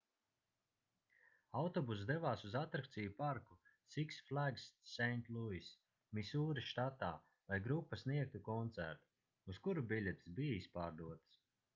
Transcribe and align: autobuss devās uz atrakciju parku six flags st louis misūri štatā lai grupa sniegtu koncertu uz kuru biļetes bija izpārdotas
autobuss 1.59 1.99
devās 2.11 2.45
uz 2.47 2.55
atrakciju 2.61 3.11
parku 3.19 3.57
six 3.95 4.17
flags 4.29 4.65
st 4.93 5.29
louis 5.37 5.69
misūri 6.19 6.65
štatā 6.71 7.11
lai 7.53 7.61
grupa 7.69 8.01
sniegtu 8.05 8.43
koncertu 8.51 9.13
uz 9.53 9.63
kuru 9.69 9.85
biļetes 9.95 10.35
bija 10.41 10.59
izpārdotas 10.65 11.31